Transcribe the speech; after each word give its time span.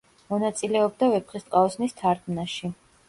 მონაწილეობდა 0.29 1.09
ვეფხისტყაოსნის 1.15 1.95
თარგმნაში. 2.01 2.73